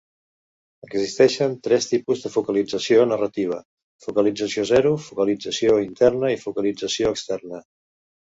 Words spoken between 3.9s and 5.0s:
focalització zero,